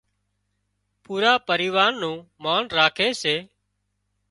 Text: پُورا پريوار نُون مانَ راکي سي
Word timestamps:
پُورا 1.03 1.33
پريوار 1.47 1.91
نُون 2.01 2.15
مانَ 2.43 2.63
راکي 2.77 3.09
سي 3.21 3.35